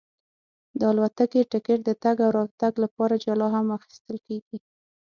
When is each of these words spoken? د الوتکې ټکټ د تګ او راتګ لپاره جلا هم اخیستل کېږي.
د 0.79 0.81
الوتکې 0.91 1.41
ټکټ 1.51 1.79
د 1.85 1.89
تګ 2.03 2.17
او 2.25 2.31
راتګ 2.37 2.73
لپاره 2.83 3.21
جلا 3.23 3.47
هم 3.55 3.67
اخیستل 3.77 4.17
کېږي. 4.27 4.57